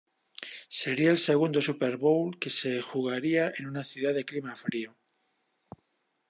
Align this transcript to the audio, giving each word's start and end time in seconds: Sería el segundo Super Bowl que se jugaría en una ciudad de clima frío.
Sería 0.79 1.11
el 1.11 1.19
segundo 1.19 1.61
Super 1.61 1.97
Bowl 1.97 2.39
que 2.39 2.49
se 2.49 2.81
jugaría 2.81 3.53
en 3.55 3.67
una 3.67 3.83
ciudad 3.83 4.15
de 4.15 4.25
clima 4.25 4.55
frío. 4.55 4.95